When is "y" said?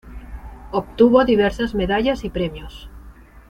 2.23-2.31